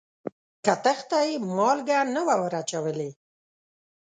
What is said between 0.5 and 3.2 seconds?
کتغ ته یې مالګه نه وه وراچولې.